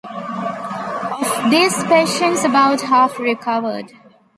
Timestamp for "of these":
0.05-1.83